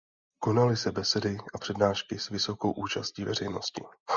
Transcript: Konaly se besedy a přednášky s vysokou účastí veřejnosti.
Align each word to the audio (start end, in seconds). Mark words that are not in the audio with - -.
Konaly 0.39 0.75
se 0.77 0.91
besedy 0.91 1.37
a 1.53 1.57
přednášky 1.57 2.19
s 2.19 2.29
vysokou 2.29 2.71
účastí 2.71 3.23
veřejnosti. 3.23 3.83